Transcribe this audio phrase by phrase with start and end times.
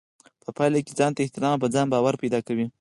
[0.43, 2.65] په پايله کې ځانته احترام او په ځان باور پيدا کوي.